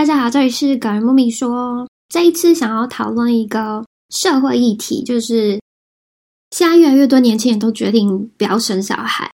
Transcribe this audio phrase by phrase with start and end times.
[0.00, 1.86] 大家好，这里是感人木米说。
[2.08, 5.60] 这一次想要讨论一个社会议题，就是
[6.52, 9.30] 现在越来越多年轻人都决定不要生小孩，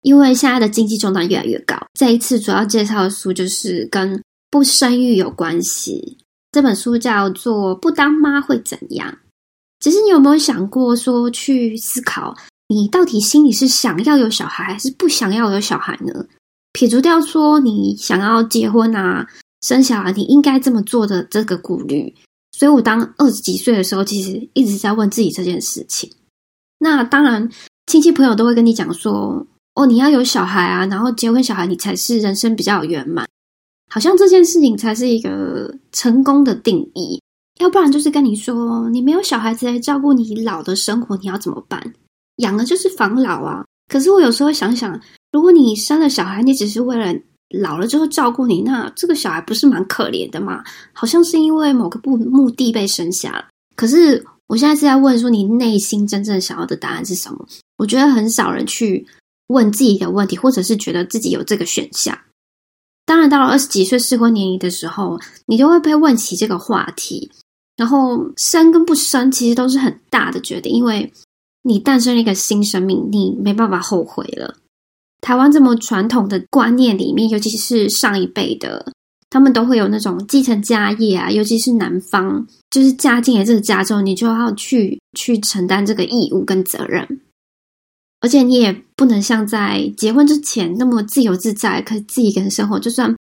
[0.00, 1.76] 因为现在的经济重担越来越高。
[1.92, 6.16] 这一次主要介绍的书就是跟不生育有关系。
[6.52, 9.12] 这本书叫做《不当妈会怎样》。
[9.80, 12.34] 其实你有没有想过，说去思考，
[12.68, 16.24] 你到底心里是想要有小孩，还是不想要有小孩呢？
[16.72, 19.28] 撇除掉说你想要结婚啊。
[19.62, 22.14] 生小孩，你应该这么做的这个顾虑，
[22.52, 26.10] 所以我当二十几岁的时候，其实一直在问自己这件事情。
[26.78, 27.50] 那当然，
[27.86, 33.26] 亲戚朋友都会跟你讲说：“哦，你要有小孩啊，然后结婚小孩，你才是人生比较圆满。”
[33.90, 37.20] 好像这件事情才是一个成功的定义。
[37.58, 41.94] 要不然就是跟你说，你没有小孩子来照顾你老的生活，你要怎么办？
[42.36, 43.64] 养了就是防老啊。
[43.88, 45.00] 可是我有时候想想，
[45.32, 47.18] 如果你生了小孩，你只是为了……
[47.50, 50.62] 老了之后照顾你，那这个小孩不是蛮可怜的吗？
[50.92, 53.46] 好像是因为某个不目的被生下了。
[53.74, 57.46] 可是我现在是在问说，你内心真正想要的答案是什么？
[57.78, 59.06] 我觉得很少人去
[59.48, 62.18] 问自己的问题，或者是觉得自己有这个选项。
[63.06, 67.30] 当然，到了二十几岁适婚年龄的时候，你就会被问起这个话题。
[67.76, 71.10] 然后生跟不生其实都是很大的决定，因为
[71.62, 74.54] 你诞生了一个新生命，你没办法后悔了。
[75.20, 78.92] 台湾这么传统的观念里面，尤其是上一辈的，
[79.28, 87.20] 他们都会有那种继承家业啊，尤其是男方，就是嫁进来这个家之后，你就要去去承担这个义务跟责任，
[88.20, 93.14] 而且你也不能像在结婚之前那么自由自在，可以自己一个人生活，就算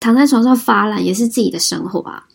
[0.00, 2.26] 躺在床上发懒，也是自己的生活啊。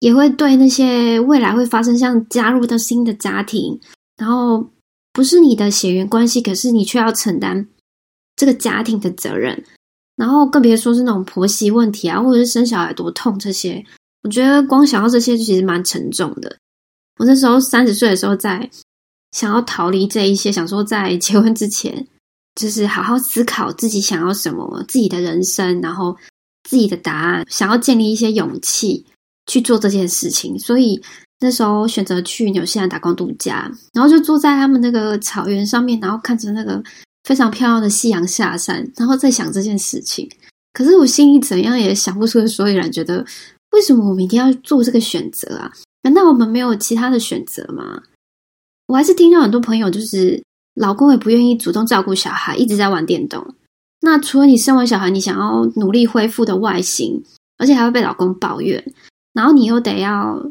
[0.00, 3.78] 也会对那些未来会发生像加入到新的家庭，
[4.16, 4.70] 然后
[5.12, 7.68] 不是你的血缘关系，可是你却要承担。
[8.40, 9.62] 这个家庭的责任，
[10.16, 13.84] 然后更别说是那种婆媳问题啊，或者是生小孩多痛这些，
[14.22, 16.56] 我觉得光想到这些，其实蛮沉重的。
[17.18, 18.70] 我那时候三十岁的时候，在
[19.32, 22.06] 想要逃离这一些，想说在结婚之前，
[22.54, 26.16] 就是好好思考自己想要什么，自己的人生，然后
[26.64, 29.04] 自己的答案，想要建立一些勇气
[29.48, 30.58] 去做这件事情。
[30.58, 30.98] 所以
[31.40, 36.82] 那时候选择去纽西兰打工度假，然后就坐在他们那个草原上面，然后看着那个。
[37.30, 40.28] 非常漂亮的夕阳下山，然后再想这件事情。
[40.72, 43.24] 可是我心里怎样也想不出所以然，觉得
[43.70, 45.72] 为什么我们一定要做这个选择啊？
[46.02, 48.02] 难道我们没有其他的选择吗？
[48.88, 50.42] 我还是听到很多朋友，就是
[50.74, 53.54] 老公也不愿意主动照顾小孩，一直在玩电动。
[54.00, 57.22] 那除了你生完小孩，你想要努力恢复的外形，
[57.58, 58.92] 而且还会被老公抱怨，
[59.32, 60.50] 然后你又得要，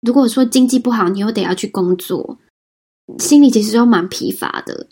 [0.00, 2.36] 如果说经济不好，你又得要去工作，
[3.20, 4.88] 心里其实都蛮疲乏的。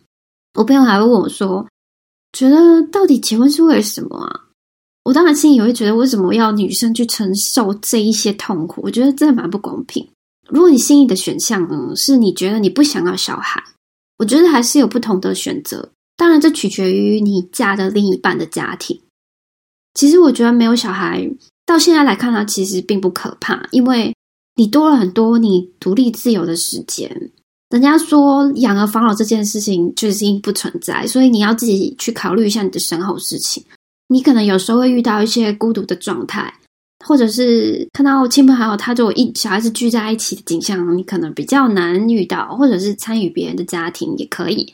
[0.55, 1.67] 我朋友还会问我说
[2.33, 4.41] ：“觉得到底结婚是为了什么啊？”
[5.05, 8.81] 我当然心里也会觉得，为什么要女生去承受这一些痛苦？
[8.83, 10.09] 我觉得真的蛮不公平。
[10.49, 13.63] 如果你心仪的选项呢，是你觉得你不想要小孩，
[14.19, 15.91] 我觉得还是有不同的选择。
[16.17, 19.01] 当然，这取决于你嫁的另一半的家庭。
[19.95, 21.29] 其实，我觉得没有小孩
[21.67, 24.15] 到现在来看它，其实并不可怕，因为
[24.55, 27.33] 你多了很多你独立自由的时间。
[27.75, 33.61] 人家说养儿防老这件事情就已经不存在，所以你要自己去考虑一下你的身后事情。
[34.07, 36.55] 你可能有时候会遇到一些孤独的状态，
[37.05, 44.73] 或者是看到亲朋好友他就一小孩子聚在一起的景象，你可能比较难遇到，或者是参与别人的家庭也可以。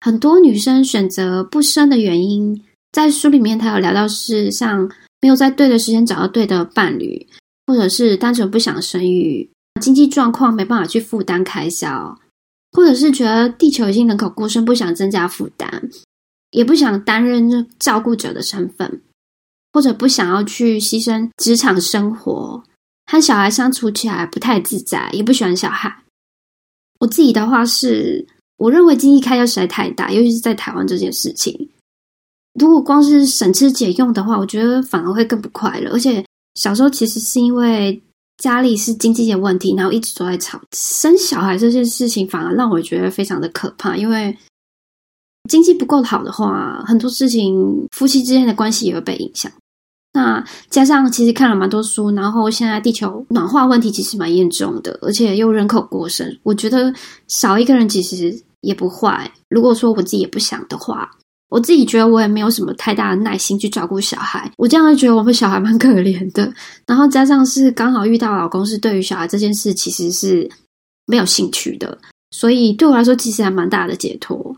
[0.00, 2.58] 很多女生选择不生的原因，
[2.92, 7.26] 在书里面他有聊到是像没有在对的时间找到对的伴侣，
[7.66, 9.46] 或者是单纯不想生育，
[9.82, 12.18] 经济状况没办法去负担开销。
[12.72, 15.90] 或者是觉得地球已经人口过剩，不想增加负担，
[16.50, 19.02] 也不想担任照顾者的身份，
[19.72, 22.62] 或者不想要去牺牲职场生活，
[23.06, 26.04] 和小孩相处起来不太自在，也不喜欢小孩。
[27.00, 28.26] 我自己的话是，
[28.56, 31.70] 我认为经济开销实在太大，尤其是在台湾这件事情。
[32.58, 35.90] 如果光是省吃俭用的话，我觉得反而会更不快乐。
[35.92, 38.02] 而且小时候其实是因为。
[38.38, 43.96] 家里是经济的问题，然后一直都在吵生小孩这件事情，反而让我觉得非常的可怕。
[43.96, 44.36] 因为
[45.50, 49.50] 经济不够好的话，很多事情夫妻之间的关系也会被影响。
[50.12, 56.94] 那加上其实看了蛮多书，然后现在地球暖化问题其实蛮严重的，而且又人口过剩，我觉得
[57.26, 59.30] 少一个人其实也不坏。
[59.48, 61.10] 如果说我自己也不想的话。
[61.48, 66.52] 我自己觉得我也没有什么太大的耐心去照顾小孩，我这样觉得我们小孩蛮可怜的。
[66.86, 70.48] 然后加上是刚好遇到老公是对于小孩这件事其实是
[71.06, 71.96] 没有兴趣的，
[72.30, 74.54] 所以对我来说其实还蛮大的解脱。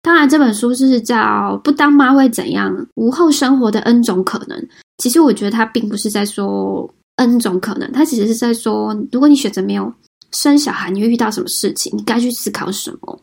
[0.00, 1.16] 当然，这本书是叫
[1.58, 4.56] 《不当妈会怎样：无后生活的 N 种可能》。
[4.98, 9.92] 其实我觉得他并不是在说 N 种可能，他其实是在说，如果你选择没有
[10.30, 11.92] 生小孩，你会遇到什么事情？
[11.98, 13.20] 你该去思考什么？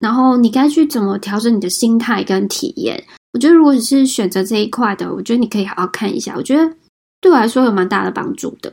[0.00, 3.02] 然后你该去怎么调整你的心态跟体验？
[3.32, 6.34] 我觉得如果你是选择这一块的，我觉得你可以好好看一下。
[6.36, 6.72] 我觉得
[7.20, 8.72] 对我来说有蛮大的帮助的。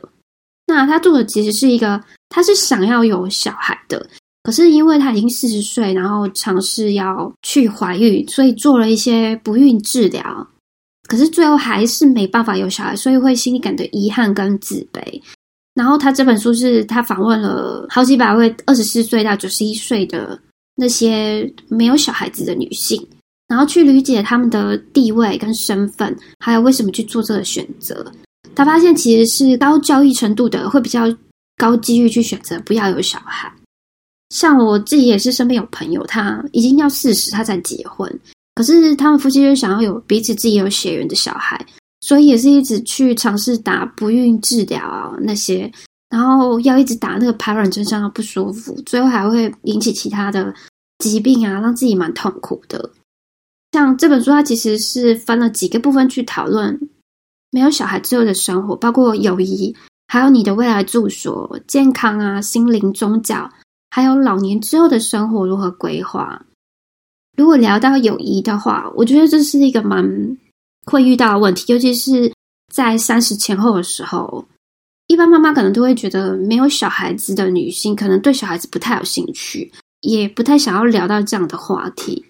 [0.66, 4.04] 那他做的其实是一个，他是想要有小孩的，
[4.42, 10.48] 可是因为他已经四十岁，然后尝试要去怀孕，所以做了一些不孕治疗，
[11.06, 15.22] 可是最后还是没办法有小孩，所以会心里感到遗憾跟自卑。
[15.74, 20.36] 然后他这本书是他访问了好几百位二十四岁到九十一岁的
[20.76, 23.04] 那些没有小孩子的女性。
[23.48, 28.04] 然后去理解他们的地位跟身份，还有为什么去做这个选择。
[28.56, 31.02] 他发现其实是高教育程度的会比较
[31.56, 33.48] 高机遇去选择不要有小孩。
[34.30, 38.12] 像我自己也是身边有朋友，他已经要四十，他才结婚，
[38.56, 41.64] 可是他们夫妻就想要有彼此自己有血缘的小孩，
[42.00, 45.70] 所以也是一直去尝试打不孕治疗那些，
[46.08, 50.54] 然后要一直打那个排卵针，相当不舒服，最后还会引起其他的
[50.98, 52.90] 疾病啊，让自己蛮痛苦的。
[53.72, 56.78] 像这本书，它其实是分了几个部分去讨论
[57.50, 59.74] 没有小孩之后的生活，包括友谊，
[60.08, 63.50] 还有你的未来住所、健康啊、心灵、宗教，
[63.90, 66.46] 还有老年之后的生活如何规划。
[67.36, 70.38] 如果聊到友谊的话，我觉得这是一个蛮
[70.86, 72.32] 会遇到的问题，尤其是
[72.72, 74.46] 在三十前后的时候，
[75.16, 79.72] 一般妈妈可能都会觉得没有小孩子的女性可能对小孩子不太有兴趣，
[80.02, 82.22] 也不太想要聊到这样的话题。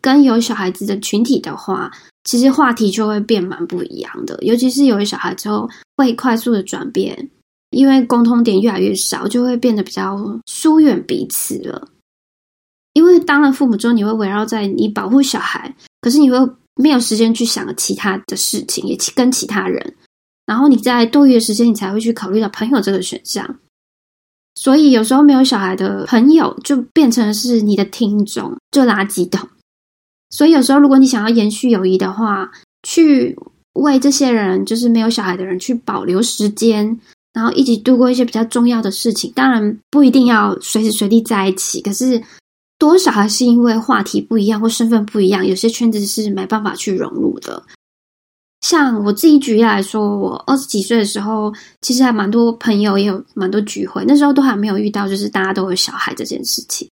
[0.00, 1.88] 跟有小孩子的群体的话，
[2.24, 4.36] 其实话题就会变蛮不一样的。
[4.42, 7.30] 尤其是有了小孩之后，会快速的转变，
[7.70, 11.86] 因为共通点越来越少，就会变得比较疏远彼此了。
[12.94, 16.36] 因为当了父母之后，你会围绕在你保护小孩，可是你会
[16.74, 19.94] 没有时间去想其他的事情，也跟其他人。
[20.46, 23.58] 然后你在多余的时间，你才会去考虑到朋友这个选项。
[24.54, 29.48] 所以有时候没有小孩的朋友，就变成是你的听众，就垃圾桶。
[30.30, 32.50] 所以有时候，如果你想要延续友谊的话，
[32.82, 33.36] 去
[33.74, 36.98] 为这些人，就是没有小孩的人，去保留时间，
[37.32, 39.32] 然后一起度过一些比较重要的事情。
[39.34, 42.22] 当然不一定要随时随地在一起，可是
[42.78, 47.62] 多少还是因为话题不一样或身份不一样，有些圈子是没办法去融入的。
[48.72, 51.52] 像我自己举例来说，我二十几岁的时候，
[51.82, 56.88] 其实还蛮多朋友，也有蛮多聚会，那时候都还没有遇到，就是大家都有小孩这件事情。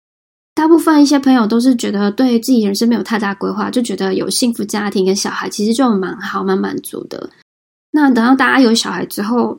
[0.53, 7.29] 大部分一些朋友都是觉得对自己人生没有太大规划，就觉得有幸福家庭跟小孩其实就蛮好、蛮满足的。
[7.91, 9.57] 那等到大家有小孩之后，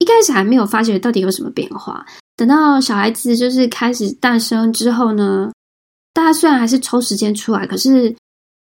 [0.00, 2.04] 一开始还没有发觉到底有什么变化。
[2.36, 5.50] 等到小孩子就是开始诞生之后呢，
[6.12, 8.14] 大家虽然还是抽时间出来，可是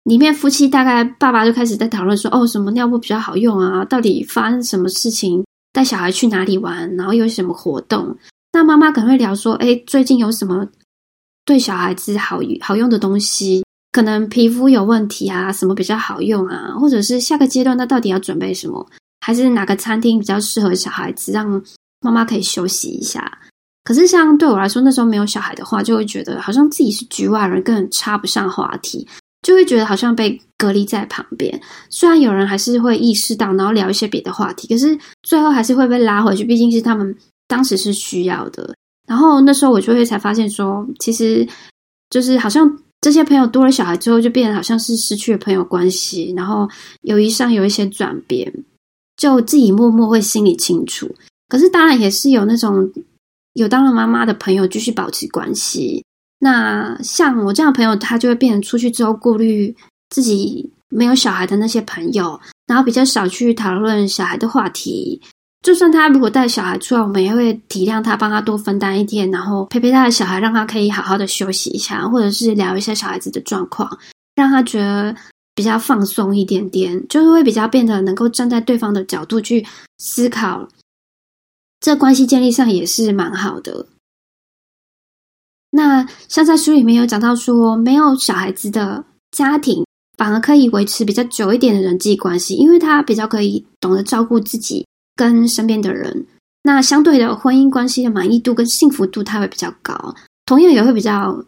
[0.04, 3.86] 里面夫妻大概爸爸就开始在讨论说：“哦，什么尿布比较好用啊？
[3.86, 5.44] 到底发生什么事情？
[5.72, 6.96] 带小孩去哪里玩？
[6.96, 8.18] 然后有什么活动？”
[8.54, 10.68] 那妈妈可能会聊说：“哎，最近有什么？”
[11.46, 16.74] 对小孩子好好用的东西，可能皮肤有问题啊，什么比较好用啊？
[16.80, 18.86] 或者是下个阶段，那到底要准备什么？
[19.26, 21.62] 还是哪个餐厅比较适合小孩子，让
[22.02, 23.40] 妈妈可以休息一下？
[23.84, 29.08] 可是像对我来说，那时候没有小孩的话，就会觉得好像自己是局外人，根本插不上话题，
[29.42, 31.60] 就会觉得好像被隔离在旁边。
[31.90, 37.16] 虽然有人还是会意识到，然后聊一些别的话题，可是最后还是会被拉回去，毕竟是他们
[37.48, 38.74] 当时是需要的。
[39.08, 41.48] 然后那时候我就会才发现说，其实
[42.10, 46.70] 就是好像这些朋友多了小孩之后，就变得好像是失去了朋友关系，然后
[47.02, 48.54] 友谊上有一些转变，
[49.18, 51.14] 就自己默默会心里清楚。
[51.50, 52.90] 可是当然也是有那种
[53.54, 56.06] 有当了妈妈的朋友继续保持关系。
[56.44, 59.76] 那像我这样的朋友，他就会变成出去之后顾虑
[60.10, 65.22] 自己没有小孩的那些朋友，然后比较少去讨论小孩的话题。
[65.62, 74.00] 就算他如果带小孩出来，我们也会体谅他，帮他多分担一天，然后陪陪他的小孩，让他可以好好的休息一下，或者是聊一下小孩子的状况，
[74.34, 75.16] 让他觉得
[75.54, 79.64] 比较放松一点点，就是会比较变得能够站在对方的角度去
[80.00, 80.68] 思考，
[81.80, 83.86] 这关系建立上也是蛮好的。
[85.72, 89.84] 那像在书里面有讲到说，没有小孩子的家庭
[90.18, 94.86] 反而可以维持比较久一点的人际关系，因为他比较可以懂得照顾自己。
[95.14, 96.26] 跟身边的人，
[96.64, 101.46] 那相对的婚姻关系的满意度跟幸福度，他会比较高，同样也会比较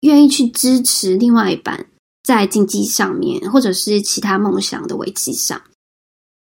[0.00, 1.86] 愿意去支持另外一半
[2.24, 5.60] 在经济上面，或者是其他梦想的维持上。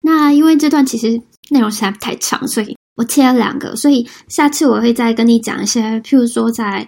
[0.00, 1.20] 那因为这段其实
[1.50, 6.86] 内容实在太长，所以我切了两个，所以下次我会再跟你讲一些，譬如说在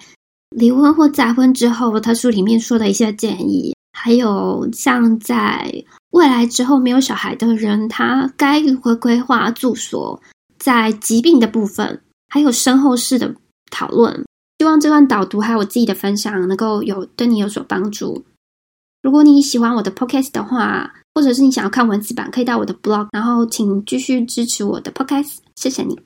[0.50, 5.84] 离婚或再婚之后，他书里面说的一些建议，还有像在。
[6.10, 10.22] 未来之后没有小孩的人，他该如何规划住所，
[10.60, 13.34] 在疾病的部分，还有身后事的
[13.68, 14.24] 讨论。
[14.60, 18.24] 希望这段导读还有我自己的分享能够有对你有所帮助。
[19.04, 26.00] 如果你喜欢我的 podcast 的话，或者是你想要看文字版，可以到我的 blog，然后请继续支持我的 podcast，谢谢你。